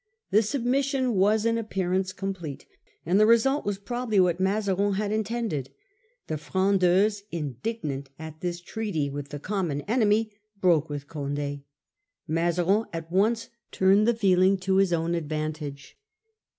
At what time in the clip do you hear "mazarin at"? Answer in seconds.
12.27-13.11